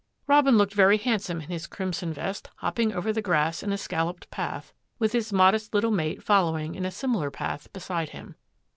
Robin 0.25 0.57
looked 0.57 0.73
very 0.73 0.97
handsome 0.97 1.41
in 1.41 1.51
his 1.51 1.67
crimson 1.67 2.11
vest, 2.11 2.49
hopping 2.55 2.91
over 2.91 3.13
the 3.13 3.21
grass 3.21 3.61
in 3.61 3.71
a 3.71 3.77
scalloped 3.77 4.27
path, 4.31 4.73
with 4.97 5.11
his 5.11 5.31
modest 5.31 5.75
little 5.75 5.91
mate 5.91 6.23
following 6.23 6.73
in 6.73 6.85
a 6.85 6.89
similar 6.89 7.29
path 7.29 7.71
beside 7.71 8.09
him. 8.09 8.33